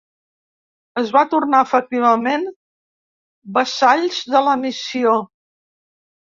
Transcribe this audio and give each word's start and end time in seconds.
Es 1.01 1.11
van 1.17 1.29
tornar 1.33 1.59
efectivament 1.65 2.47
vassalls 3.61 4.25
de 4.35 4.45
la 4.51 4.59
missió. 4.67 5.17